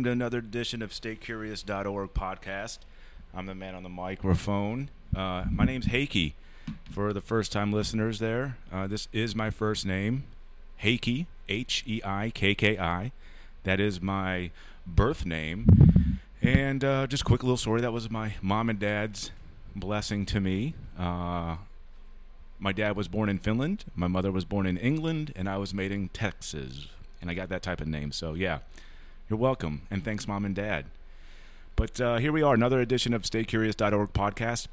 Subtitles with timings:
[0.00, 2.78] Welcome to another edition of StayCurious.org podcast.
[3.34, 4.88] I'm the man on the microphone.
[5.14, 6.32] Uh, my name's Heikki.
[6.90, 10.24] For the first time listeners there, uh, this is my first name,
[10.82, 13.12] Heikki, H E I K K I.
[13.64, 14.50] That is my
[14.86, 15.66] birth name.
[16.40, 19.32] And uh, just a quick little story that was my mom and dad's
[19.76, 20.72] blessing to me.
[20.98, 21.56] Uh,
[22.58, 25.74] my dad was born in Finland, my mother was born in England, and I was
[25.74, 26.86] made in Texas.
[27.20, 28.12] And I got that type of name.
[28.12, 28.60] So, yeah,
[29.30, 29.82] you're welcome.
[29.90, 30.86] And thanks, mom and dad.
[31.76, 34.66] But uh, here we are, another edition of StayCurious.org podcast.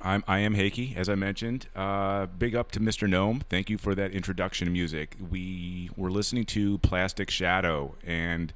[0.00, 1.66] I'm, I am Heikki, as I mentioned.
[1.76, 3.06] Uh, big up to Mr.
[3.06, 3.42] Gnome.
[3.50, 5.16] Thank you for that introduction music.
[5.30, 8.54] We were listening to Plastic Shadow, and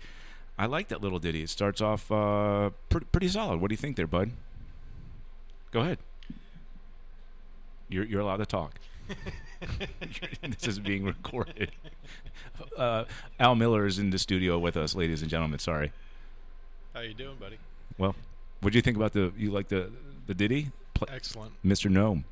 [0.59, 1.43] I like that little ditty.
[1.43, 3.61] It starts off uh, pretty, pretty solid.
[3.61, 4.31] What do you think there, bud?
[5.71, 5.99] Go ahead.
[7.91, 8.81] You're, you're allowed to talk.
[10.43, 11.71] this is being recorded.
[12.77, 13.05] Uh,
[13.41, 15.59] Al Miller is in the studio with us, ladies and gentlemen.
[15.59, 15.93] Sorry.
[16.95, 17.59] How you doing, buddy?
[17.99, 18.15] Well,
[18.61, 19.33] what do you think about the?
[19.37, 19.91] You like the
[20.27, 21.53] the ditty, Pl- Excellent.
[21.65, 21.91] Mr.
[21.91, 22.25] Gnome?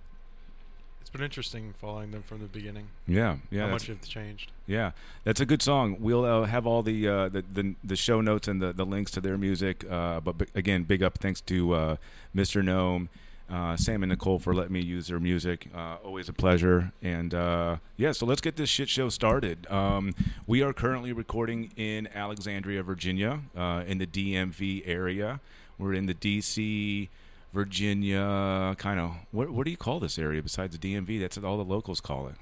[1.00, 2.88] It's been interesting following them from the beginning.
[3.06, 4.50] Yeah, yeah, How much have changed?
[4.66, 4.92] yeah.
[5.25, 5.97] That's a good song.
[6.00, 9.10] We'll uh, have all the, uh, the the the show notes and the, the links
[9.12, 9.84] to their music.
[9.91, 11.97] Uh, but b- again, big up thanks to uh,
[12.34, 12.64] Mr.
[12.64, 13.08] Gnome,
[13.53, 15.69] uh, Sam and Nicole for letting me use their music.
[15.75, 16.92] Uh, always a pleasure.
[17.03, 19.70] And uh, yeah, so let's get this shit show started.
[19.70, 20.14] Um,
[20.47, 25.41] we are currently recording in Alexandria, Virginia, uh, in the DMV area.
[25.78, 27.09] We're in the DC.
[27.53, 29.12] Virginia, kind of.
[29.31, 31.21] What what do you call this area besides the DMV?
[31.21, 32.37] That's what all the locals call it.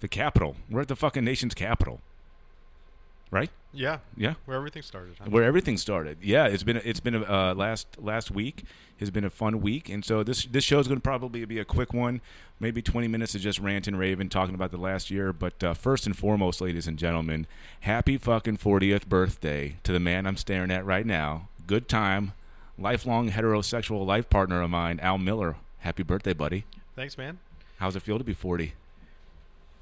[0.00, 0.56] The capital.
[0.68, 2.00] We're at the fucking nation's capital.
[3.30, 3.50] Right?
[3.74, 4.34] Yeah, Yeah.
[4.46, 5.16] where everything started.
[5.18, 5.26] Huh?
[5.28, 6.16] Where everything started.
[6.22, 8.64] Yeah, it's been it's been a, uh, last last week
[8.98, 11.58] has been a fun week, and so this this show is going to probably be
[11.58, 12.22] a quick one,
[12.58, 15.34] maybe twenty minutes of just rant and rave and talking about the last year.
[15.34, 17.46] But uh, first and foremost, ladies and gentlemen,
[17.80, 21.48] happy fucking fortieth birthday to the man I'm staring at right now.
[21.66, 22.32] Good time,
[22.78, 25.56] lifelong heterosexual life partner of mine, Al Miller.
[25.80, 26.64] Happy birthday, buddy.
[26.96, 27.38] Thanks, man.
[27.78, 28.72] How's it feel to be forty?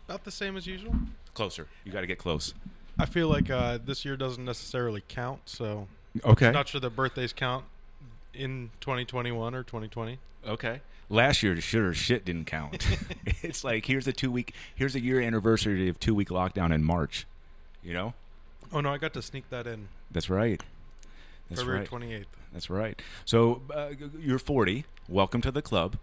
[0.08, 0.94] About the same as usual.
[1.34, 1.68] Closer.
[1.84, 2.52] You got to get close.
[2.98, 5.88] I feel like uh, this year doesn't necessarily count, so
[6.24, 6.46] Okay.
[6.46, 7.64] I'm not sure that birthdays count
[8.32, 10.18] in 2021 or 2020.
[10.46, 10.80] Okay.
[11.08, 12.86] Last year, sure shit didn't count.
[13.42, 16.82] it's like here's a two week, here's a year anniversary of two week lockdown in
[16.82, 17.26] March.
[17.82, 18.14] You know,
[18.72, 20.62] Oh no, I got to sneak that in that's right.
[21.48, 21.90] That's February right.
[21.90, 22.24] 28th.
[22.52, 23.00] That's right.
[23.24, 24.84] So uh, you're 40.
[25.08, 25.96] Welcome to the club.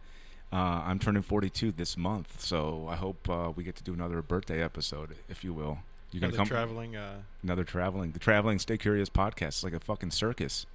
[0.52, 4.22] Uh, I'm turning 42 this month, so I hope uh, we get to do another
[4.22, 5.80] birthday episode, if you will.
[6.14, 6.48] You're gonna come?
[6.48, 6.96] traveling.
[6.96, 9.48] Uh, another traveling the traveling stay curious podcast.
[9.48, 10.66] It's like a fucking circus.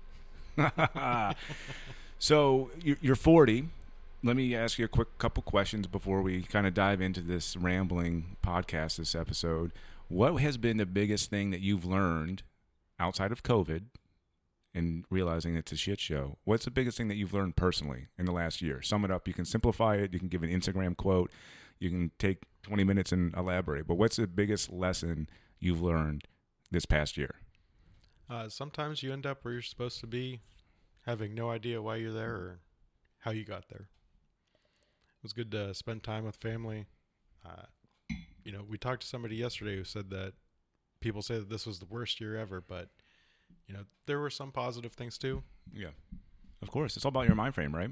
[2.21, 3.69] So you're 40
[4.23, 7.57] let me ask you a quick couple questions before we kind of dive into this
[7.57, 9.73] rambling podcast this episode.
[10.09, 12.43] What has been the biggest thing that you've learned
[12.99, 13.83] outside of covid
[14.75, 16.39] and realizing it's a shit show?
[16.45, 18.83] What's the biggest thing that you've learned personally in the last year?
[18.83, 19.29] Sum it up.
[19.29, 20.13] You can simplify it.
[20.13, 21.31] You can give an instagram quote.
[21.79, 26.25] You can take 20 minutes and elaborate but what's the biggest lesson you've learned
[26.71, 27.37] this past year
[28.31, 30.43] uh, sometimes you end up where you're supposed to be,
[31.07, 32.61] having no idea why you're there or
[33.21, 33.89] how you got there.
[33.89, 36.89] It was good to spend time with family.
[37.43, 37.63] Uh,
[38.45, 40.35] you know, we talked to somebody yesterday who said that
[41.01, 42.91] people say that this was the worst year ever, but
[43.67, 45.43] you know, there were some positive things too.
[45.73, 45.89] yeah
[46.61, 47.91] of course it's all about your mind frame right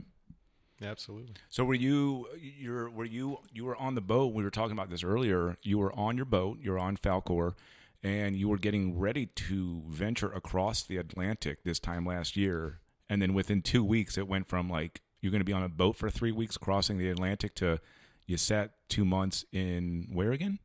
[0.83, 1.35] absolutely.
[1.49, 4.91] so were you you're were you you were on the boat we were talking about
[4.91, 7.55] this earlier you were on your boat you're on Falkor
[8.03, 13.23] and you were getting ready to venture across the atlantic this time last year and
[13.23, 15.97] then within two weeks it went from like you're going to be on a boat
[15.97, 17.81] for three weeks crossing the atlantic to
[18.27, 20.59] you sat two months in where again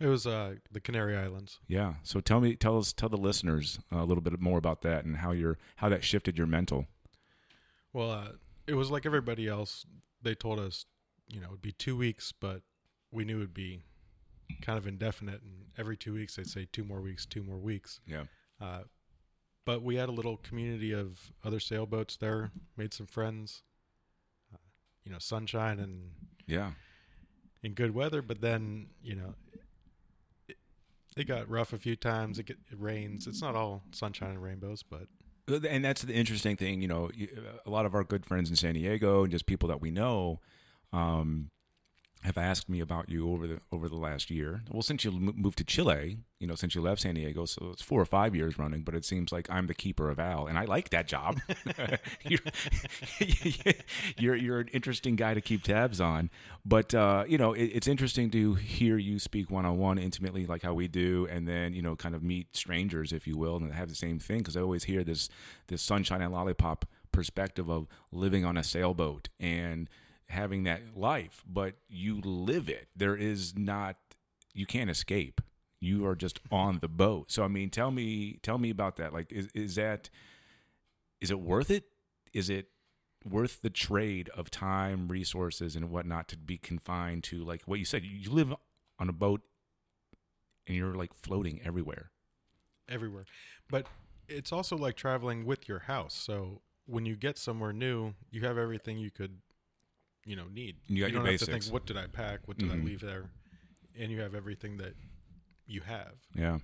[0.00, 1.58] It was uh, the Canary Islands.
[1.68, 5.04] yeah so tell me tell us tell the listeners a little bit more about that
[5.04, 6.86] and how your how that shifted your mental
[7.92, 8.28] Well, uh,
[8.70, 9.84] it was like everybody else.
[10.22, 10.86] They told us,
[11.28, 12.62] you know, it'd be two weeks, but
[13.10, 13.82] we knew it'd be
[14.62, 15.42] kind of indefinite.
[15.42, 18.00] And every two weeks, they'd say two more weeks, two more weeks.
[18.06, 18.24] yeah
[18.60, 18.82] Uh,
[19.66, 23.62] but we had a little community of other sailboats there, made some friends.
[24.54, 24.58] Uh,
[25.04, 26.12] you know, sunshine and
[26.46, 26.70] yeah
[27.62, 29.34] in good weather, but then you know,
[30.48, 30.56] it,
[31.16, 32.38] it got rough a few times.
[32.38, 33.26] It, get, it rains.
[33.26, 35.08] It's not all sunshine and rainbows, but
[35.48, 37.10] and that's the interesting thing you know
[37.66, 40.40] a lot of our good friends in san diego and just people that we know
[40.92, 41.50] um,
[42.22, 44.62] have asked me about you over the over the last year.
[44.70, 47.80] Well, since you moved to Chile, you know, since you left San Diego, so it's
[47.80, 48.82] four or five years running.
[48.82, 51.40] But it seems like I'm the keeper of Al, and I like that job.
[52.22, 52.40] you're,
[54.18, 56.28] you're you're an interesting guy to keep tabs on.
[56.64, 60.44] But uh, you know, it, it's interesting to hear you speak one on one intimately,
[60.44, 63.56] like how we do, and then you know, kind of meet strangers, if you will,
[63.56, 64.38] and have the same thing.
[64.38, 65.30] Because I always hear this
[65.68, 69.88] this sunshine and lollipop perspective of living on a sailboat and
[70.30, 72.88] having that life, but you live it.
[72.96, 73.96] There is not
[74.52, 75.40] you can't escape.
[75.80, 77.30] You are just on the boat.
[77.30, 79.12] So I mean, tell me tell me about that.
[79.12, 80.10] Like is is that
[81.20, 81.84] is it worth it?
[82.32, 82.68] Is it
[83.24, 87.84] worth the trade of time, resources, and whatnot to be confined to like what you
[87.84, 88.04] said?
[88.04, 88.54] You live
[88.98, 89.42] on a boat
[90.66, 92.10] and you're like floating everywhere.
[92.88, 93.24] everywhere.
[93.68, 93.86] But
[94.28, 96.14] it's also like traveling with your house.
[96.14, 99.38] So when you get somewhere new, you have everything you could,
[100.24, 100.76] you know, need.
[100.86, 102.46] You your don't have to think, what did I pack?
[102.46, 102.80] What did Mhm.
[102.82, 103.30] I leave there?
[103.98, 104.94] And you have everything that
[105.66, 106.14] you have.
[106.34, 106.58] Yeah.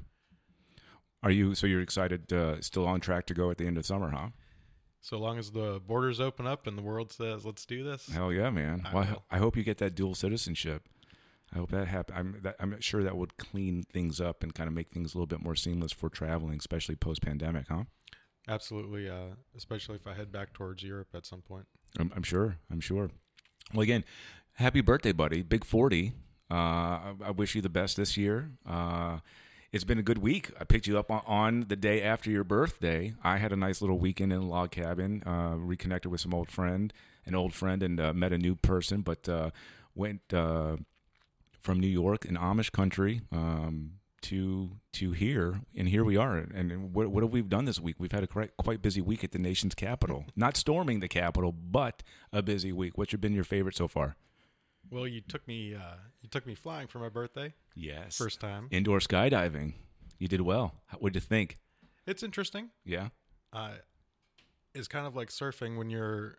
[1.23, 2.33] Are you so you're excited?
[2.33, 4.29] Uh, still on track to go at the end of summer, huh?
[5.01, 8.33] So long as the borders open up and the world says, "Let's do this," Hell
[8.33, 8.83] yeah, man!
[8.85, 9.25] I well.
[9.31, 10.89] I hope you get that dual citizenship.
[11.53, 12.19] I hope that happens.
[12.19, 15.19] I'm that, I'm sure that would clean things up and kind of make things a
[15.19, 17.85] little bit more seamless for traveling, especially post pandemic, huh?
[18.49, 19.09] absolutely.
[19.09, 21.67] Uh, especially if I head back towards Europe at some point.
[21.99, 22.59] I'm, I'm sure.
[22.71, 23.11] I'm sure.
[23.73, 24.05] Well, again,
[24.55, 25.43] happy birthday, buddy!
[25.43, 26.13] Big forty.
[26.51, 28.51] Uh, I, wish you the best this year.
[28.65, 29.19] Uh,
[29.73, 30.53] it's been a good week.
[30.61, 33.15] I picked you up on, on the day after your birthday.
[33.25, 35.25] I had a nice little weekend in a log cabin.
[35.27, 36.93] Uh, reconnected with some old friend,
[37.25, 39.01] an old friend, and uh, met a new person.
[39.01, 39.51] But uh,
[39.97, 40.77] went uh,
[41.61, 46.37] from New York in Amish country um, to to here, and here we are.
[46.37, 47.97] And what, what have we done this week?
[47.99, 50.25] We've had a quite, quite busy week at the nation's capital.
[50.37, 52.03] Not storming the capital, but
[52.33, 52.97] a busy week.
[52.97, 54.17] What's been your favorite so far?
[54.91, 55.75] Well, you took me.
[55.75, 58.69] Uh, you took me flying for my birthday, Yes, first time.
[58.71, 59.75] indoor skydiving.
[60.19, 60.75] You did well.
[60.99, 61.57] What did you think?
[62.07, 62.71] It's interesting.
[62.85, 63.09] Yeah,
[63.53, 63.73] uh,
[64.75, 66.39] is kind of like surfing when you're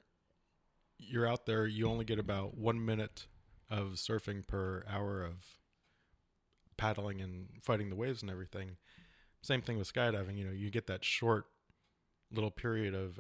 [0.98, 3.28] you're out there you only get about one minute
[3.70, 5.57] of surfing per hour of
[6.78, 8.78] paddling and fighting the waves and everything
[9.42, 11.46] same thing with skydiving you know you get that short
[12.32, 13.20] little period of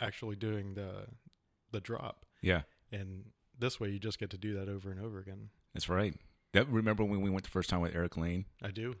[0.00, 1.06] actually doing the
[1.72, 2.62] the drop yeah,
[2.92, 3.24] and
[3.58, 6.14] this way you just get to do that over and over again that's right.
[6.52, 8.44] That remember when we went the first time with Eric Lane?
[8.62, 8.94] i do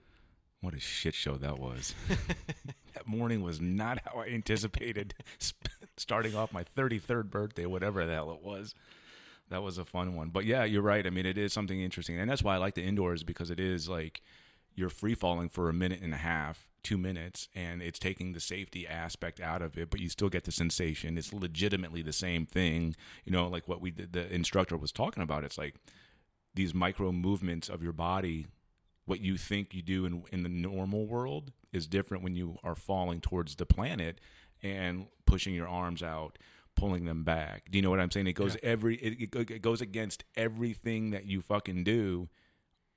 [0.60, 1.94] What a shit show that was.
[2.94, 5.14] that morning was not how I anticipated
[5.96, 8.74] starting off my 33rd birthday, whatever the hell it was.
[9.50, 10.30] That was a fun one.
[10.30, 11.06] But yeah, you're right.
[11.06, 12.18] I mean, it is something interesting.
[12.18, 14.22] And that's why I like the indoors because it is like
[14.74, 18.40] you're free falling for a minute and a half, two minutes, and it's taking the
[18.40, 21.16] safety aspect out of it, but you still get the sensation.
[21.16, 22.96] It's legitimately the same thing.
[23.24, 25.44] You know, like what we did, the instructor was talking about.
[25.44, 25.76] It's like
[26.54, 28.46] these micro movements of your body
[29.06, 32.74] what you think you do in in the normal world is different when you are
[32.74, 34.20] falling towards the planet
[34.62, 36.38] and pushing your arms out
[36.76, 37.70] pulling them back.
[37.70, 38.26] Do you know what i'm saying?
[38.26, 42.28] It goes every it, it, it goes against everything that you fucking do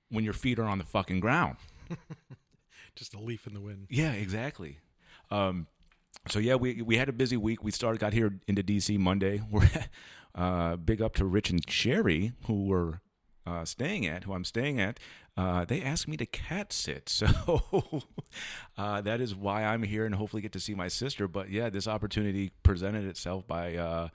[0.09, 1.57] when your feet are on the fucking ground.
[2.95, 3.87] Just a leaf in the wind.
[3.89, 4.79] Yeah exactly.
[5.31, 5.67] Um
[6.27, 7.63] so yeah we we had a busy week.
[7.63, 9.41] We started got here into dc monday.
[9.51, 9.69] We're
[10.35, 13.01] uh big up to rich and sherry who were
[13.47, 14.99] uh, staying at, who I'm staying at,
[15.37, 17.09] uh, they asked me to cat sit.
[17.27, 18.01] So
[18.77, 21.27] uh, that is why I'm here and hopefully get to see my sister.
[21.27, 24.09] But yeah, this opportunity presented itself by uh,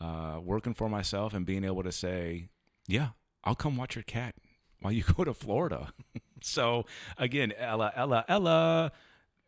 [0.00, 2.48] uh, working for myself and being able to say,
[2.86, 3.08] yeah,
[3.44, 4.34] I'll come watch your cat
[4.80, 5.92] while you go to Florida.
[6.42, 6.86] so
[7.18, 8.92] again, Ella, Ella, Ella.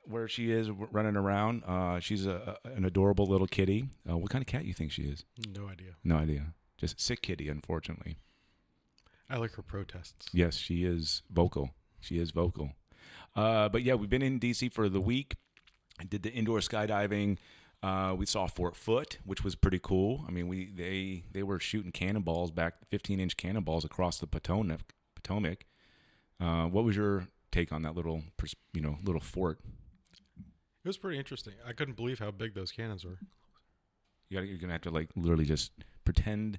[0.05, 3.91] Where she is running around, uh, she's a, a- an adorable little kitty.
[4.09, 5.27] Uh, what kind of cat you think she is?
[5.55, 6.55] no idea No idea.
[6.79, 8.17] Just sick kitty, unfortunately.
[9.31, 11.71] I like her protests Yes, she is vocal.
[12.01, 12.73] She is vocal.
[13.37, 15.37] Uh, but yeah, we've been in DC for the week.
[16.01, 17.39] I did the indoor skydiving.
[17.83, 20.25] Uh, we saw Fort Foote, which was pretty cool.
[20.27, 24.95] I mean, we they they were shooting cannonballs back, fifteen inch cannonballs across the Potomac.
[25.15, 25.67] Potomac.
[26.41, 28.23] Uh, what was your take on that little,
[28.73, 29.61] you know, little fort?
[30.85, 33.19] it was pretty interesting i couldn't believe how big those cannons were
[34.31, 35.73] You got you're gonna have to like literally just
[36.05, 36.59] pretend.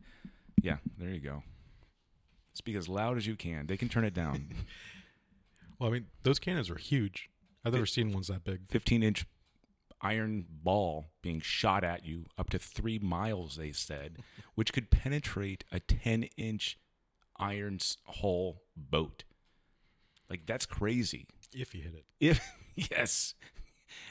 [0.62, 1.42] Yeah, there you go.
[2.60, 3.68] Speak as loud as you can.
[3.68, 4.50] They can turn it down.
[5.80, 7.30] Well, I mean, those cannons were huge.
[7.64, 8.68] I've never seen ones that big.
[8.68, 9.26] 15 inch
[10.02, 14.18] iron ball being shot at you up to three miles, they said,
[14.56, 16.78] which could penetrate a 10 inch
[17.38, 19.24] iron hull boat.
[20.30, 21.28] Like, that's crazy.
[21.54, 22.46] If you hit it, If,
[22.92, 23.36] yes,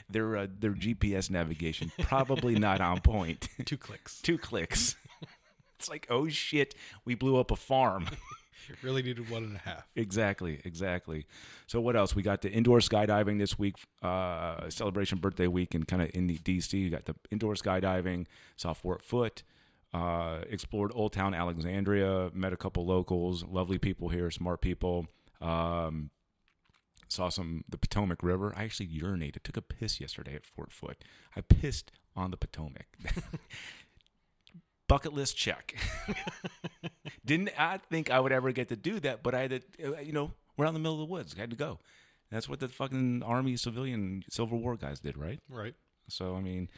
[0.09, 3.47] their, uh, their GPS navigation probably not on point.
[3.65, 4.19] two clicks.
[4.23, 4.95] Two clicks.
[5.77, 6.73] It's like, oh shit,
[7.05, 8.07] we blew up a farm.
[8.83, 9.87] really needed one and a half.
[9.95, 11.25] Exactly, exactly.
[11.67, 12.15] So what else?
[12.15, 16.27] We got the indoor skydiving this week, uh, celebration birthday week, and kind of in
[16.27, 16.73] the DC.
[16.73, 18.25] You got the indoor skydiving,
[18.55, 19.43] saw Fort Foote,
[19.93, 25.07] uh, explored Old Town Alexandria, met a couple locals, lovely people here, smart people.
[25.41, 26.11] Um,
[27.07, 28.53] saw some the Potomac River.
[28.55, 31.03] I actually urinated, took a piss yesterday at Fort Foote.
[31.35, 32.87] I pissed on the Potomac.
[34.89, 35.75] Bucket list check.
[37.25, 39.23] Didn't I think I would ever get to do that?
[39.23, 41.33] But I had to, uh, you know, we're out in the middle of the woods.
[41.37, 41.79] I had to go.
[42.31, 45.39] That's what the fucking army civilian Civil War guys did, right?
[45.49, 45.75] Right.
[46.09, 46.69] So I mean,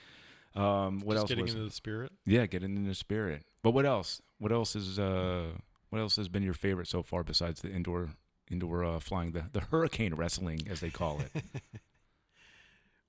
[0.56, 1.30] um, what Just else?
[1.30, 2.12] getting was into the spirit.
[2.25, 3.44] yeah, getting in the spirit.
[3.63, 4.22] But what else?
[4.39, 5.48] What else is uh
[5.89, 8.10] what else has been your favorite so far besides the indoor
[8.50, 11.44] indoor uh, flying the the hurricane wrestling as they call it?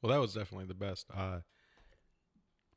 [0.01, 1.07] Well, that was definitely the best.
[1.17, 1.39] Uh,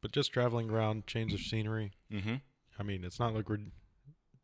[0.05, 1.91] but just traveling around, change of scenery.
[2.13, 2.35] mm-hmm.
[2.77, 3.57] I mean, it's not like we're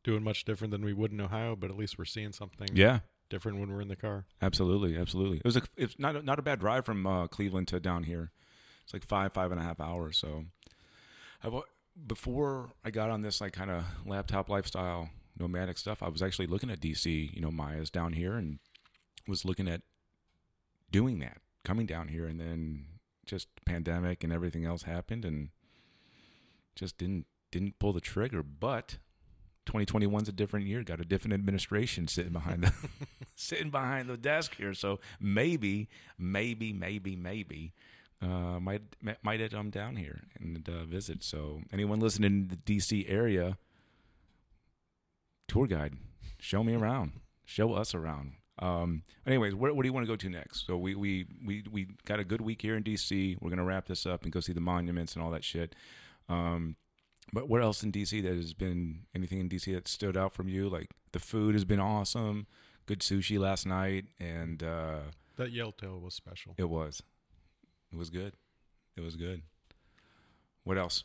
[0.04, 3.02] doing much different than we would in Ohio, but at least we're seeing something Yeah,
[3.30, 4.26] different when we're in the car.
[4.42, 5.38] absolutely, absolutely.
[5.38, 8.06] It was a, it's not a, not a bad drive from uh, Cleveland to down
[8.06, 8.32] here.
[8.84, 10.18] It's like five five and a half hours.
[10.18, 10.46] So,
[11.44, 11.62] I
[12.08, 16.48] before I got on this like kind of laptop lifestyle nomadic stuff, I was actually
[16.48, 17.36] looking at DC.
[17.36, 18.58] You know, Maya's down here and
[19.28, 19.82] was looking at
[20.90, 22.86] doing that, coming down here, and then
[23.26, 25.50] just pandemic and everything else happened, and
[26.76, 28.44] just didn't didn't pull the trigger.
[28.44, 28.98] But
[29.68, 30.84] 2021's a different year.
[30.84, 32.74] Got a different administration sitting behind the
[33.36, 37.74] sitting behind the desk here, so maybe, maybe, maybe, maybe.
[38.22, 38.84] Uh, might
[39.24, 41.24] might have come down here and uh, visit.
[41.24, 43.58] So anyone listening in the DC area,
[45.48, 45.96] tour guide,
[46.40, 47.14] show me around,
[47.46, 48.34] show us around.
[48.60, 50.66] Um, anyways, where, where do you want to go to next?
[50.68, 53.38] So we, we we we got a good week here in DC.
[53.42, 55.74] We're gonna wrap this up and go see the monuments and all that shit.
[56.30, 56.76] Um,
[57.34, 60.48] but where else in DC that has been anything in DC that stood out from
[60.48, 60.70] you?
[60.70, 62.46] Like the food has been awesome.
[62.88, 65.00] Good sushi last night, and uh,
[65.38, 66.56] That Yellowtail was special.
[66.58, 67.02] it was,
[67.92, 68.34] it was good.
[68.98, 69.44] It was good.
[70.64, 71.04] What else?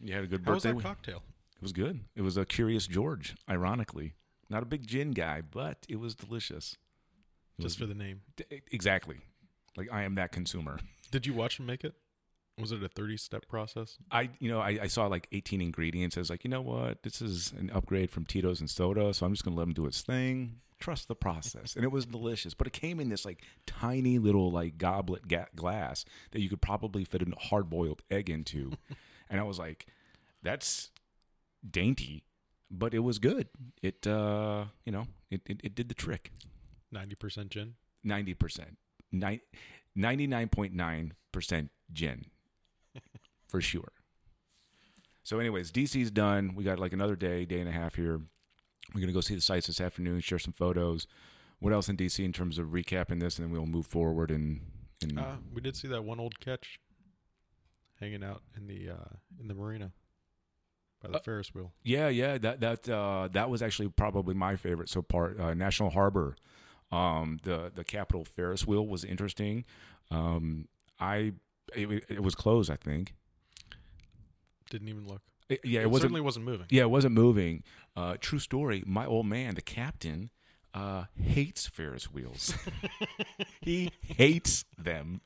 [0.00, 0.68] You had a good How was birthday.
[0.70, 0.84] that week?
[0.84, 1.22] cocktail?
[1.56, 2.00] It was good.
[2.14, 4.14] It was a Curious George, ironically.
[4.50, 6.76] Not a big gin guy, but it was delicious.
[7.58, 8.22] It Just for the name.
[8.36, 9.18] D- exactly.
[9.76, 10.78] Like I am that consumer.
[11.10, 11.94] Did you watch him make it?
[12.60, 13.98] Was it a 30 step process?
[14.10, 16.16] I, you know, I, I saw like 18 ingredients.
[16.16, 17.02] I was like, you know what?
[17.04, 19.86] This is an upgrade from Tito's and soda, so I'm just gonna let him do
[19.86, 20.56] its thing.
[20.80, 22.54] Trust the process, and it was delicious.
[22.54, 26.60] But it came in this like tiny little like goblet ga- glass that you could
[26.60, 28.72] probably fit a hard boiled egg into,
[29.30, 29.86] and I was like,
[30.42, 30.90] that's
[31.68, 32.24] dainty,
[32.70, 33.48] but it was good.
[33.82, 36.32] It, uh, you know, it it, it did the trick.
[36.94, 37.74] 90% gin?
[38.04, 38.78] Ninety percent,
[39.12, 42.26] ninety nine point nine percent gin,
[43.48, 43.92] for sure.
[45.24, 46.54] So, anyways, DC's done.
[46.54, 48.20] We got like another day, day and a half here.
[48.94, 51.06] We're gonna go see the sites this afternoon, share some photos.
[51.58, 54.60] What else in DC in terms of recapping this, and then we'll move forward and.
[55.02, 56.78] and Uh, we did see that one old catch
[58.00, 59.92] hanging out in the uh, in the marina
[61.02, 61.72] by the Uh, Ferris wheel.
[61.82, 64.88] Yeah, yeah, that that uh, that was actually probably my favorite.
[64.88, 66.36] So part uh, National Harbor,
[66.92, 69.64] um, the the Capitol Ferris wheel was interesting.
[70.10, 70.68] Um,
[71.00, 71.32] I
[71.74, 73.14] it, it was closed, I think.
[74.70, 75.22] Didn't even look.
[75.48, 76.02] It- yeah, it, It, wasn't.
[76.02, 76.66] certainly wasn't moving.
[76.70, 77.62] Yeah, it wasn't moving.
[77.96, 78.82] Uh, true story.
[78.86, 80.30] My old man, the captain,
[80.74, 82.52] uh, hates Ferris wheels.
[83.62, 85.22] he hates them,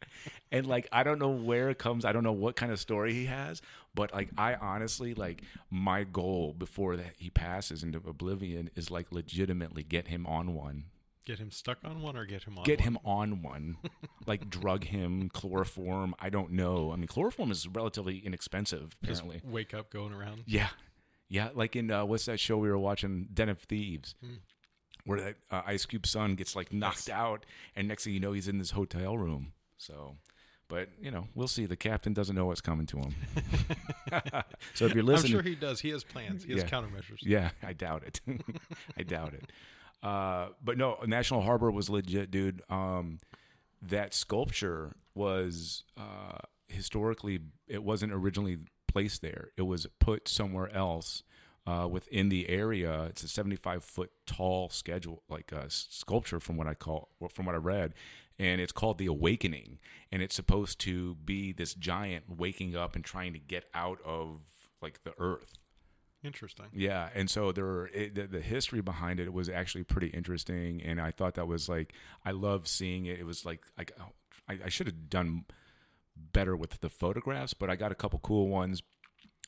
[0.52, 2.04] and like I don't know where it comes.
[2.04, 3.60] I don't know what kind of story he has,
[3.94, 9.12] but like I honestly like my goal before that he passes into oblivion is like
[9.12, 10.84] legitimately get him on one.
[11.24, 12.84] Get him stuck on one or get him on Get one?
[12.88, 13.76] him on one,
[14.26, 16.16] like drug him, chloroform.
[16.18, 16.90] I don't know.
[16.92, 19.48] I mean, chloroform is relatively inexpensive, Just apparently.
[19.48, 20.42] wake up going around.
[20.46, 20.70] Yeah,
[21.28, 21.50] yeah.
[21.54, 24.34] Like in uh, what's that show we were watching, Den of Thieves, Hmm.
[25.04, 27.16] where that uh, Ice Cube son gets like knocked Yes.
[27.16, 27.46] out,
[27.76, 29.52] and next thing you know, he's in this hotel room.
[29.76, 30.16] So,
[30.68, 31.66] but you know, we'll see.
[31.66, 33.14] The captain doesn't know what's coming to him.
[34.74, 35.80] so if you're listening, I'm sure he does.
[35.80, 36.44] He has plans.
[36.44, 36.68] He has Yeah.
[36.68, 37.18] countermeasures.
[37.22, 38.20] yeah, I doubt it.
[38.96, 39.50] I doubt it.
[40.02, 42.62] Uh, but no, National Harbor was legit, dude.
[42.68, 43.18] Um,
[43.80, 46.38] that sculpture was uh,
[46.68, 49.50] historically it wasn't originally placed there.
[49.56, 51.22] It was put somewhere else
[51.66, 53.04] uh, within the area.
[53.04, 57.54] It's a 75 foot tall schedule, like a sculpture, from what I call, from what
[57.54, 57.94] I read,
[58.42, 59.78] and it's called the Awakening,
[60.10, 64.40] and it's supposed to be this giant waking up and trying to get out of
[64.82, 65.54] like the earth.
[66.24, 66.66] Interesting.
[66.72, 71.00] Yeah, and so there it, the, the history behind it was actually pretty interesting, and
[71.00, 71.94] I thought that was like
[72.24, 73.20] I love seeing it.
[73.20, 74.10] It was like like oh,
[74.48, 75.44] I, I should have done
[76.16, 78.82] better with the photographs, but I got a couple cool ones.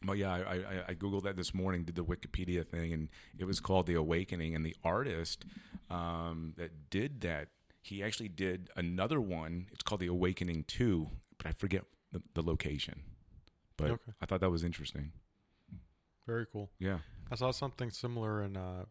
[0.02, 3.08] But yeah, I, I, I googled that this morning, did the Wikipedia thing, and
[3.38, 4.54] it was called The Awakening.
[4.54, 5.44] And the artist
[5.90, 7.48] um, that did that,
[7.84, 9.66] he actually did another one.
[9.72, 13.02] It's called The Awakening Two, but I forget the, the location.
[13.76, 14.12] But Okay.
[14.22, 15.12] I thought that was interesting.
[16.26, 16.70] Very cool.
[16.78, 16.98] Yeah.
[17.30, 18.84] I saw something similar in uh,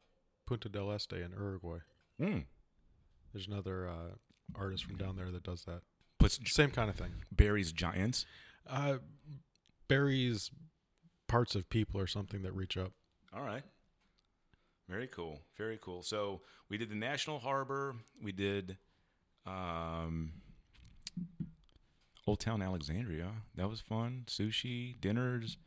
[0.46, 1.80] Punta del Este in Uruguay.
[2.22, 2.46] Mm.
[3.34, 4.16] There's another uh,
[4.56, 5.82] artist from down there that does that.
[6.20, 7.12] Puts Same kind of thing.
[7.32, 8.26] Barry's Giants.
[8.68, 8.98] Uh,
[9.88, 10.52] buries
[11.28, 12.92] parts of people or something that reach up.
[13.36, 13.64] All right.
[14.90, 15.42] Very cool.
[15.58, 16.04] Very cool.
[16.04, 17.96] So we did the National Harbor.
[18.22, 18.78] We did
[19.46, 20.34] um,
[22.28, 23.30] Old Town Alexandria.
[23.56, 24.24] That was fun.
[24.28, 25.58] Sushi, dinners,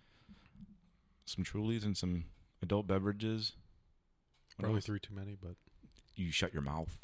[1.25, 2.25] some Trulies, and some
[2.63, 3.53] adult beverages.
[4.57, 4.87] What Probably else?
[4.87, 5.55] three too many, but
[6.15, 6.99] You shut your mouth.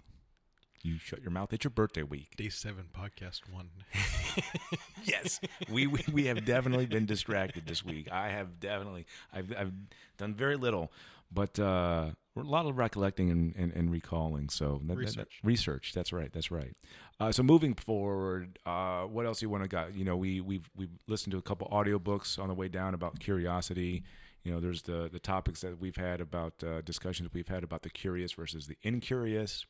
[0.82, 1.52] You shut your mouth.
[1.52, 2.34] It's your birthday week.
[2.36, 3.70] day seven podcast one.
[5.04, 5.38] yes,
[5.70, 8.10] we, we we have definitely been distracted this week.
[8.10, 9.06] I have definitely.
[9.32, 9.72] I've I've
[10.18, 10.90] done very little,
[11.32, 14.48] but uh, a lot of recollecting and, and, and recalling.
[14.48, 15.40] So that- that- that- Research.
[15.42, 15.92] research.
[15.94, 16.32] That's right.
[16.32, 16.74] That's right.
[17.20, 19.94] Uh, so moving forward, uh, what else you want to got?
[19.94, 23.20] You know, we we've we've listened to a couple audiobooks on the way down about
[23.20, 24.02] curiosity.
[24.44, 27.82] You know, there's the the topics that we've had about uh, discussions we've had about
[27.82, 29.64] the curious versus the incurious.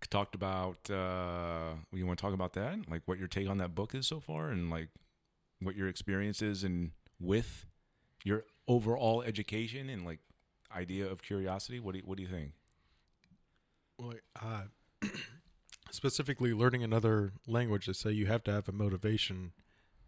[0.00, 0.88] We talked about.
[0.90, 2.88] Uh, you want to talk about that?
[2.88, 4.88] Like what your take on that book is so far, and like
[5.60, 7.66] what your experience is and with
[8.24, 10.20] your overall education and like
[10.74, 11.80] idea of curiosity.
[11.80, 12.52] What do you, what do you think?
[13.98, 14.62] Well, uh,
[15.90, 19.52] specifically learning another language, they say you have to have a motivation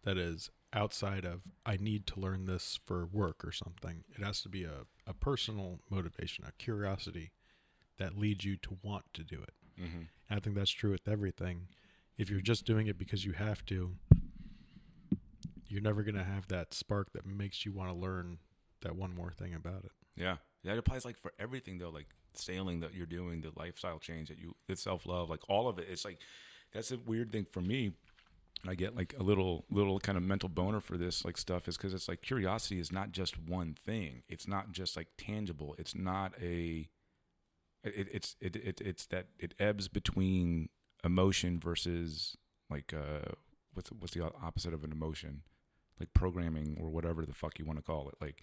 [0.05, 4.05] that is outside of I need to learn this for work or something.
[4.15, 7.33] It has to be a, a personal motivation, a curiosity
[7.99, 9.55] that leads you to want to do it.
[9.81, 9.99] Mm-hmm.
[10.29, 11.69] And I think that's true with everything.
[12.17, 13.93] If you're just doing it because you have to,
[15.69, 18.39] you're never going to have that spark that makes you want to learn
[18.83, 19.93] that one more thing about it.
[20.17, 21.91] Yeah, that applies like for everything though.
[21.91, 25.69] Like sailing that you're doing, the lifestyle change that you, the self love, like all
[25.69, 25.87] of it.
[25.91, 26.19] It's like
[26.73, 27.93] that's a weird thing for me.
[28.67, 31.77] I get like a little little kind of mental boner for this like stuff is
[31.77, 34.23] because it's like curiosity is not just one thing.
[34.29, 35.77] It's not just like tangible.
[35.79, 36.89] It's not a.
[37.85, 40.71] It, it's it, it it's that it ebbs between
[41.05, 42.37] emotion versus
[42.69, 43.31] like uh
[43.75, 45.43] what's what's the opposite of an emotion,
[46.01, 48.43] like programming or whatever the fuck you want to call it, like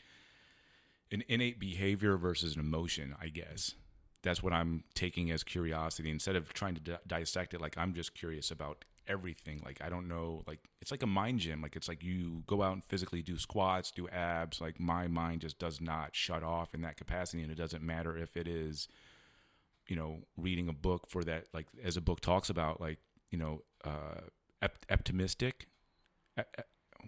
[1.11, 3.75] an innate behavior versus an emotion, I guess.
[4.23, 7.93] That's what I'm taking as curiosity instead of trying to di- dissect it like I'm
[7.93, 9.61] just curious about everything.
[9.63, 11.61] Like I don't know, like it's like a mind gym.
[11.61, 14.61] Like it's like you go out and physically do squats, do abs.
[14.61, 18.17] Like my mind just does not shut off in that capacity, and it doesn't matter
[18.17, 18.87] if it is,
[19.87, 21.45] you know, reading a book for that.
[21.53, 24.21] Like as a book talks about, like you know, uh,
[24.89, 25.67] optimistic.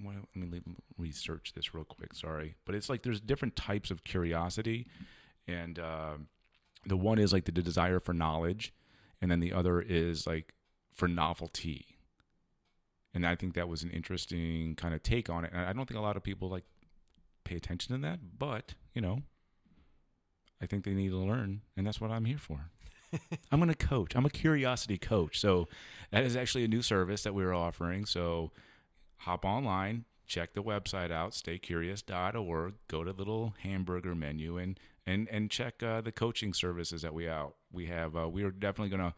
[0.03, 0.61] Let me
[0.97, 2.13] research this real quick.
[2.13, 4.87] Sorry, but it's like there's different types of curiosity,
[5.47, 6.13] and uh,
[6.85, 8.73] the one is like the desire for knowledge,
[9.21, 10.53] and then the other is like
[10.93, 11.97] for novelty.
[13.13, 15.51] And I think that was an interesting kind of take on it.
[15.51, 16.65] And I don't think a lot of people like
[17.43, 19.23] pay attention to that, but you know,
[20.61, 22.71] I think they need to learn, and that's what I'm here for.
[23.51, 24.15] I'm going to coach.
[24.15, 25.39] I'm a curiosity coach.
[25.39, 25.67] So
[26.11, 28.05] that is actually a new service that we're offering.
[28.05, 28.51] So
[29.19, 35.27] hop online, check the website out, staycurious.org, go to the little hamburger menu and and
[35.29, 37.55] and check uh, the coaching services that we out.
[37.71, 39.15] We have uh, we are definitely going to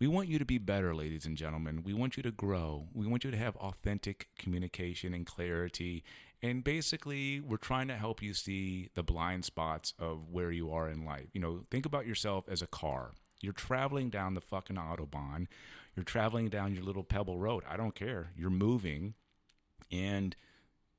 [0.00, 1.82] we want you to be better, ladies and gentlemen.
[1.84, 2.86] We want you to grow.
[2.94, 6.04] We want you to have authentic communication and clarity.
[6.42, 10.88] And basically, we're trying to help you see the blind spots of where you are
[10.88, 11.26] in life.
[11.34, 13.12] You know, think about yourself as a car.
[13.42, 15.48] You're traveling down the fucking Autobahn.
[15.94, 17.64] You're traveling down your little pebble road.
[17.68, 18.32] I don't care.
[18.34, 19.14] You're moving
[19.90, 20.36] and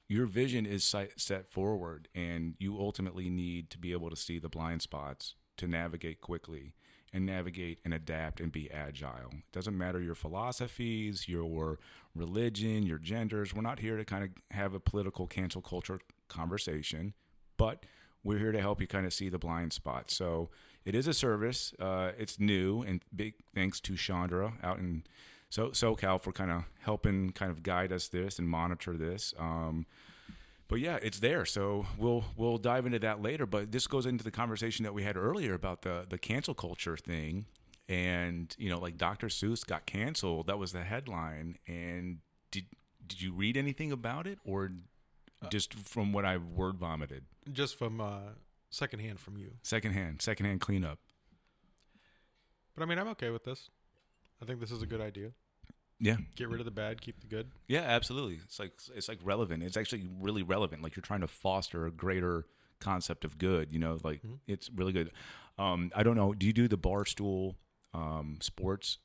[0.07, 4.49] your vision is set forward and you ultimately need to be able to see the
[4.49, 6.73] blind spots to navigate quickly
[7.13, 9.29] and navigate and adapt and be agile.
[9.31, 11.79] It doesn't matter your philosophies, your
[12.15, 13.53] religion, your genders.
[13.53, 17.13] We're not here to kind of have a political cancel culture conversation,
[17.57, 17.85] but
[18.23, 20.13] we're here to help you kind of see the blind spots.
[20.13, 20.49] So
[20.85, 21.73] it is a service.
[21.79, 25.03] Uh, it's new, and big thanks to Chandra out in
[25.51, 29.33] so SoCal for kind of helping kind of guide us this and monitor this.
[29.37, 29.85] Um,
[30.69, 31.45] but yeah, it's there.
[31.45, 33.45] So we'll we'll dive into that later.
[33.45, 36.95] But this goes into the conversation that we had earlier about the the cancel culture
[36.95, 37.47] thing,
[37.89, 39.27] and you know, like Dr.
[39.27, 40.47] Seuss got canceled.
[40.47, 41.57] That was the headline.
[41.67, 42.67] And did
[43.05, 44.71] did you read anything about it, or
[45.49, 47.25] just from what I've word vomited?
[47.51, 48.19] Just from uh,
[48.69, 49.55] secondhand from you.
[49.63, 50.99] Secondhand, secondhand cleanup.
[52.73, 53.69] But I mean, I'm okay with this.
[54.41, 55.31] I think this is a good idea.
[56.03, 57.51] Yeah, Get rid of the bad, keep the good.
[57.67, 58.39] yeah, absolutely.
[58.43, 59.61] It's like it's like relevant.
[59.63, 60.81] It's actually really relevant.
[60.81, 62.47] Like you're trying to foster a greater
[62.79, 63.71] concept of good.
[63.71, 65.11] You know, like it's really good.
[65.59, 66.33] Um, I don't know.
[66.33, 67.53] Do you do the barstool
[67.93, 68.97] um, sports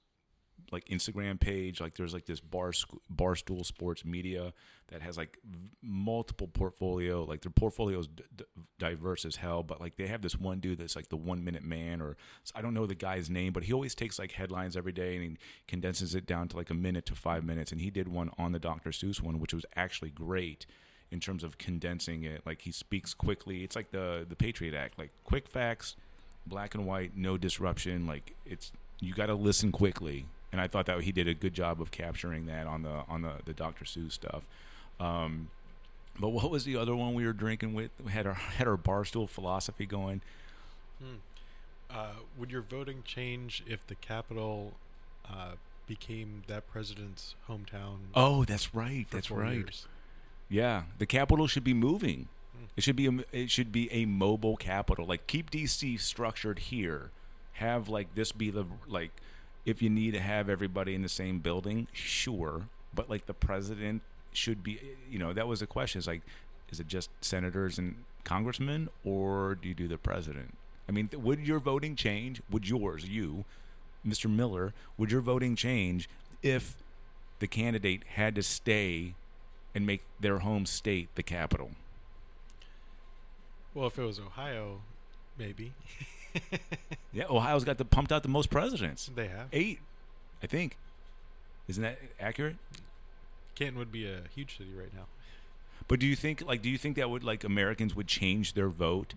[0.72, 1.81] like Instagram page?
[1.81, 2.72] Like there's like this bar
[3.14, 4.52] barstool sports media
[4.88, 5.38] that has like
[5.83, 7.24] multiple portfolio.
[7.24, 8.44] Like their portfolio is d- d-
[8.79, 11.64] diverse as hell, but like they have this one dude that's like the one minute
[11.64, 12.16] man, or
[12.55, 15.24] I don't know the guy's name, but he always takes like headlines every day and
[15.24, 17.72] he condenses it down to like a minute to five minutes.
[17.72, 18.90] And he did one on the Dr.
[18.90, 20.66] Seuss one, which was actually great
[21.11, 22.42] in terms of condensing it.
[22.44, 23.64] Like he speaks quickly.
[23.64, 25.96] It's like the the Patriot Act, like quick facts,
[26.46, 28.07] black and white, no disruption.
[28.07, 30.26] Like it's you got to listen quickly.
[30.52, 33.22] And I thought that he did a good job of capturing that on the on
[33.22, 33.85] the the Dr.
[33.85, 34.44] Seuss stuff.
[35.00, 35.50] Um,
[36.18, 37.90] but what was the other one we were drinking with?
[38.02, 40.22] We had our had our barstool philosophy going.
[41.90, 44.72] Uh, would your voting change if the capital
[45.28, 45.52] uh,
[45.87, 47.98] became that president's hometown?
[48.14, 49.06] Oh, that's right.
[49.11, 49.54] That's right.
[49.54, 49.87] years?
[50.48, 52.28] Yeah, the capital should be moving.
[52.76, 55.06] It should be a, it should be a mobile capital.
[55.06, 57.11] Like keep DC structured here.
[57.54, 59.12] Have like this be the like
[59.66, 64.00] if you need to have everybody in the same building, sure, but like the president
[64.33, 65.98] should be you know, that was the question.
[65.98, 66.22] Is like
[66.70, 70.57] is it just senators and congressmen or do you do the president?
[70.88, 72.40] I mean, would your voting change?
[72.50, 73.44] Would yours, you,
[74.07, 74.31] Mr.
[74.31, 76.09] Miller, would your voting change
[76.42, 76.76] if
[77.38, 79.14] the candidate had to stay
[79.76, 81.72] and make their home state the capital.
[83.74, 84.81] Well, if it was Ohio,
[85.38, 85.74] maybe
[87.12, 89.11] Yeah, Ohio's got the pumped out the most presidents.
[89.14, 89.49] they have.
[89.51, 89.79] Eight,
[90.42, 90.77] I think.
[91.66, 92.57] Isn't that accurate?
[93.55, 95.05] Canton would be a huge city right now.
[95.88, 98.68] But do you think like do you think that would like Americans would change their
[98.68, 99.14] vote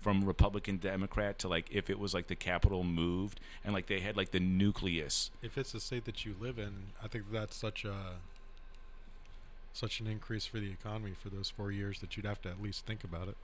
[0.00, 4.00] from Republican Democrat to like if it was like the capital moved and like they
[4.00, 6.72] had like the nucleus If it's the state that you live in,
[7.04, 8.14] I think that's such a
[9.74, 12.62] such an increase for the economy for those four years that you'd have to at
[12.62, 13.36] least think about it.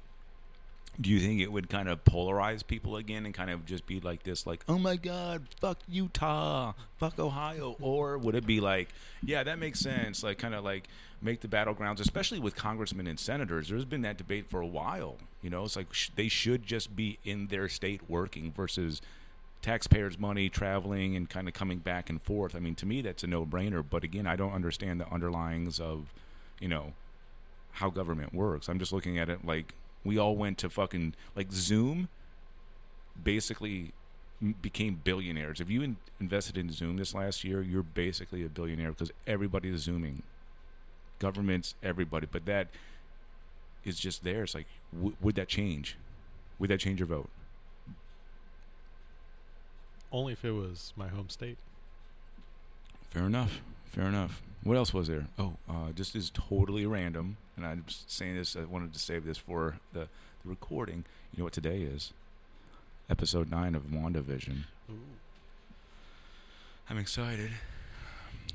[1.00, 4.00] Do you think it would kind of polarize people again and kind of just be
[4.00, 8.88] like this like oh my god fuck utah fuck ohio or would it be like
[9.22, 10.88] yeah that makes sense like kind of like
[11.20, 13.68] make the battlegrounds especially with congressmen and senators?
[13.68, 15.64] There's been that debate for a while you know?
[15.64, 19.00] It's like sh- they should just be in their state working versus
[19.62, 22.54] taxpayers money traveling and kind of coming back and forth.
[22.54, 26.12] I mean to me that's a no-brainer but again i don't understand the underlyings of
[26.60, 26.92] you know
[27.72, 28.68] how government works.
[28.68, 29.74] I'm just looking at it like
[30.04, 32.08] we all went to fucking like Zoom.
[33.22, 33.92] Basically,
[34.62, 35.60] became billionaires.
[35.60, 39.68] If you in- invested in Zoom this last year, you're basically a billionaire because everybody
[39.70, 40.22] is zooming.
[41.18, 42.68] Governments, everybody, but that
[43.84, 44.44] is just there.
[44.44, 45.96] It's like, w- would that change?
[46.60, 47.28] Would that change your vote?
[50.12, 51.58] Only if it was my home state.
[53.10, 53.60] Fair enough.
[53.90, 54.42] Fair enough.
[54.64, 55.26] What else was there?
[55.38, 58.56] Oh, uh, just is totally random, and I'm saying this.
[58.56, 60.08] I wanted to save this for the, the
[60.48, 61.04] recording.
[61.32, 62.12] You know what today is?
[63.08, 64.64] Episode nine of WandaVision.
[64.90, 64.94] Ooh.
[66.90, 67.52] I'm excited.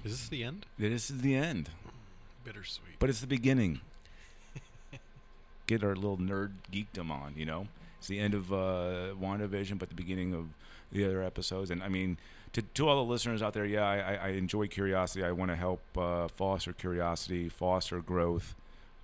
[0.04, 0.66] Is this the end?
[0.78, 1.70] This is the end,
[2.44, 3.00] Bittersweet.
[3.00, 3.80] but it's the beginning.
[5.68, 7.68] Get our little nerd geekdom on, you know.
[7.98, 10.48] It's the end of uh, WandaVision, but the beginning of
[10.92, 11.72] the other episodes.
[11.72, 12.18] And I mean,
[12.54, 15.24] to, to all the listeners out there, yeah, I, I, enjoy curiosity.
[15.24, 18.56] I want to help uh, foster curiosity, foster growth.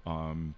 [0.06, 0.56] Um,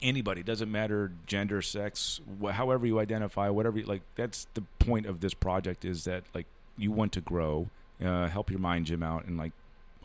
[0.00, 3.78] anybody doesn't matter gender, sex, wh- however you identify, whatever.
[3.78, 6.46] You, like that's the point of this project is that like
[6.76, 7.70] you want to grow,
[8.02, 9.52] uh, help your mind gym out, and like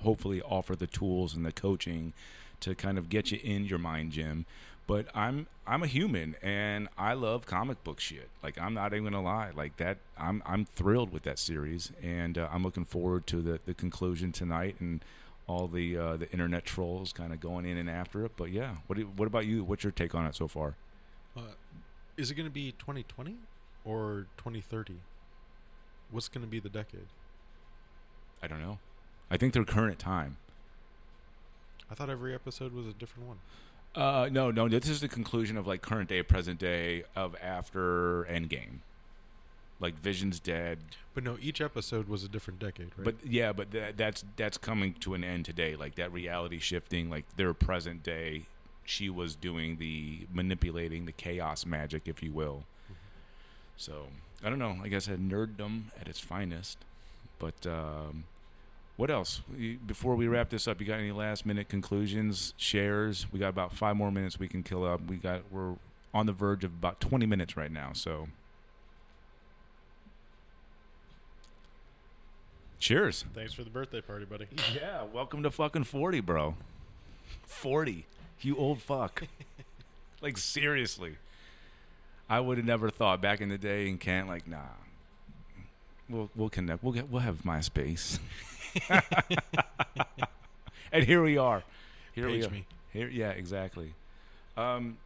[0.01, 2.13] hopefully offer the tools and the coaching
[2.59, 4.45] to kind of get you in your mind gym.
[4.85, 8.29] But I'm I'm a human and I love comic book shit.
[8.41, 9.51] Like I'm not even gonna lie.
[9.55, 13.59] Like that I'm I'm thrilled with that series and uh, I'm looking forward to the,
[13.65, 15.03] the conclusion tonight and
[15.47, 18.33] all the uh, the internet trolls kind of going in and after it.
[18.35, 19.63] But yeah, what do, what about you?
[19.63, 20.75] What's your take on it so far?
[21.35, 21.41] Uh,
[22.17, 23.35] is it going to be 2020
[23.85, 24.95] or 2030?
[26.11, 27.07] What's going to be the decade?
[28.41, 28.79] I don't know.
[29.31, 30.37] I think their current time.
[31.89, 33.37] I thought every episode was a different one.
[33.95, 34.67] Uh, no, no.
[34.67, 38.79] This is the conclusion of like current day, present day of after Endgame.
[39.79, 40.77] Like Vision's dead,
[41.13, 43.03] But no, each episode was a different decade, right?
[43.03, 45.75] but yeah, but that, that's that's coming to an end today.
[45.75, 48.43] Like that reality shifting, like their present day.
[48.85, 52.63] She was doing the manipulating the chaos magic, if you will.
[53.75, 54.07] So
[54.43, 54.77] I don't know.
[54.83, 56.77] I said, nerddom at its finest.
[57.39, 58.25] But um,
[58.95, 59.41] what else?
[59.85, 63.25] Before we wrap this up, you got any last minute conclusions, shares?
[63.31, 65.01] We got about five more minutes we can kill up.
[65.07, 65.75] We got we're
[66.13, 67.93] on the verge of about twenty minutes right now.
[67.93, 68.27] So
[72.83, 73.23] Cheers.
[73.33, 74.47] Thanks for the birthday party, buddy.
[74.75, 76.55] Yeah, welcome to fucking 40, bro.
[77.47, 78.05] 40.
[78.41, 79.23] You old fuck.
[80.21, 81.15] like, seriously.
[82.29, 84.57] I would have never thought back in the day in Kent, like, nah.
[86.09, 86.83] We'll, we'll connect.
[86.83, 87.09] We'll get.
[87.09, 88.19] We'll have MySpace.
[90.91, 91.63] and here we are.
[92.13, 92.49] Here we are.
[92.49, 92.65] me.
[92.91, 93.93] Here, yeah, exactly.
[94.55, 94.97] Um,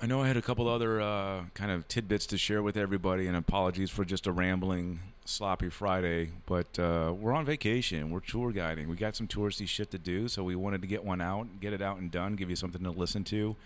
[0.00, 3.26] I know I had a couple other uh, kind of tidbits to share with everybody,
[3.26, 6.30] and apologies for just a rambling, sloppy Friday.
[6.46, 8.10] But uh, we're on vacation.
[8.10, 8.88] We're tour guiding.
[8.88, 11.72] We got some touristy shit to do, so we wanted to get one out, get
[11.72, 13.56] it out and done, give you something to listen to.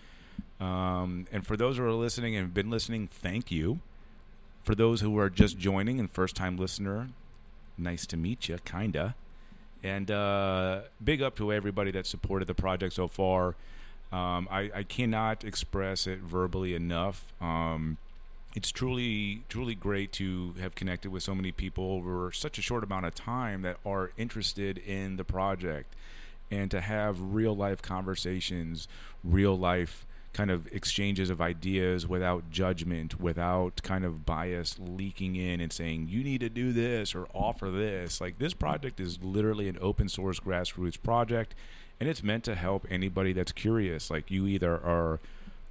[0.59, 3.79] Um, and for those who are listening and have been listening, thank you.
[4.63, 7.09] For those who are just joining and first time listener,
[7.77, 9.15] nice to meet you, kinda.
[9.83, 13.55] And uh, big up to everybody that supported the project so far.
[14.11, 17.31] Um, I, I cannot express it verbally enough.
[17.39, 17.97] Um,
[18.55, 22.83] it's truly, truly great to have connected with so many people over such a short
[22.83, 25.95] amount of time that are interested in the project
[26.49, 28.87] and to have real life conversations,
[29.23, 30.05] real life
[30.39, 36.07] kind of exchanges of ideas without judgment, without kind of bias leaking in and saying,
[36.07, 38.21] you need to do this or offer this.
[38.21, 41.55] Like, this project is literally an open source grassroots project,
[41.99, 44.09] and it's meant to help anybody that's curious.
[44.09, 45.19] Like, you either are.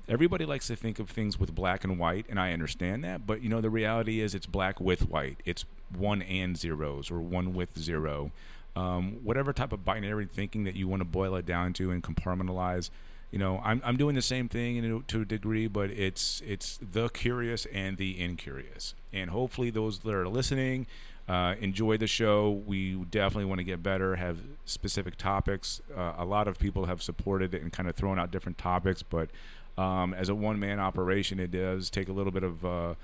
[0.07, 3.26] Everybody likes to think of things with black and white, and I understand that.
[3.26, 5.38] But you know, the reality is, it's black with white.
[5.46, 5.64] It's
[5.96, 8.33] one and zeros, or one with zero.
[8.76, 12.02] Um, whatever type of binary thinking that you want to boil it down to and
[12.02, 12.90] compartmentalize,
[13.31, 16.79] you know, I'm I'm doing the same thing in, to a degree, but it's it's
[16.81, 20.87] the curious and the incurious, and hopefully those that are listening
[21.29, 22.62] uh, enjoy the show.
[22.67, 25.83] We definitely want to get better, have specific topics.
[25.95, 29.03] Uh, a lot of people have supported it and kind of thrown out different topics,
[29.03, 29.29] but
[29.77, 32.95] um, as a one man operation, it does take a little bit of uh,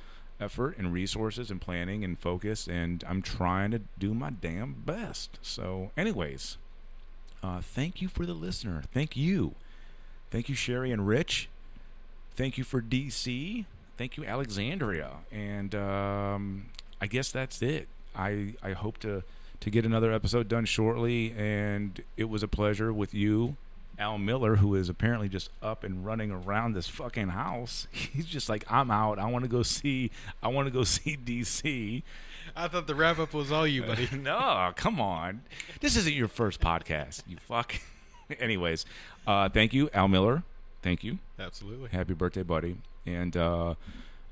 [0.41, 5.39] effort and resources and planning and focus, and I'm trying to do my damn best.
[5.43, 6.57] So, anyways,
[7.43, 8.83] uh, thank you for the listener.
[8.93, 9.55] Thank you.
[10.35, 11.49] Thank you, Sherry and Rich.
[12.35, 13.67] Thank you for DC.
[13.97, 15.19] Thank you, Alexandria.
[15.31, 16.71] And um,
[17.01, 17.87] I guess that's it.
[18.17, 19.23] I, I hope to,
[19.61, 21.33] to get another episode done shortly.
[21.39, 23.55] And it was a pleasure with you,
[23.97, 27.87] Al Miller, who is apparently just up and running around this fucking house.
[27.93, 29.21] He's just like, I'm out.
[29.21, 30.11] I want to go see.
[30.43, 32.03] I want to go see DC.
[32.57, 34.09] I thought the wrap up was all you, buddy.
[34.21, 35.43] no, come on.
[35.79, 37.23] This isn't your first podcast.
[37.29, 37.77] You fuck.
[38.39, 38.85] Anyways,
[39.27, 40.43] uh, thank you, Al Miller.
[40.83, 41.19] Thank you.
[41.39, 41.89] Absolutely.
[41.91, 42.77] Happy birthday, buddy.
[43.07, 43.75] And uh,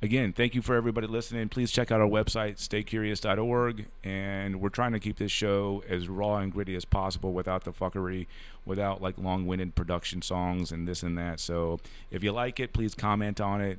[0.03, 1.49] again, thank you for everybody listening.
[1.49, 3.87] Please check out our website, staycurious.org.
[4.05, 7.73] And we're trying to keep this show as raw and gritty as possible without the
[7.73, 8.27] fuckery,
[8.67, 11.41] without like long winded production songs and this and that.
[11.41, 13.79] So if you like it, please comment on it.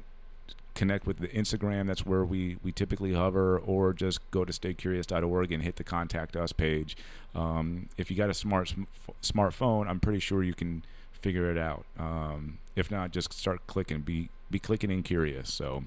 [0.75, 1.85] Connect with the Instagram.
[1.85, 6.35] That's where we, we typically hover, or just go to staycurious.org and hit the contact
[6.35, 6.97] us page.
[7.35, 8.83] Um, if you got a smart sm-
[9.21, 11.85] smartphone, I'm pretty sure you can figure it out.
[11.97, 14.01] Um, if not, just start clicking.
[14.01, 15.53] Be be clicking and curious.
[15.53, 15.83] So,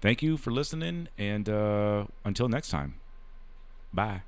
[0.00, 2.94] thank you for listening, and uh, until next time,
[3.92, 4.22] bye.